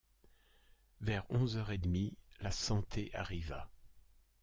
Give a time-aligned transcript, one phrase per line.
[1.01, 3.69] Vers onze heures et demie, «la Santé» arriva.